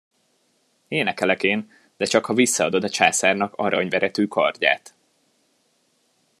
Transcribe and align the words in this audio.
Énekelek 0.87 1.43
én, 1.43 1.71
de 1.97 2.05
csak 2.05 2.25
ha 2.25 2.33
visszaadod 2.33 2.83
a 2.83 2.89
császárnak 2.89 3.53
aranyveretű 3.55 4.25
kardját! 4.25 4.93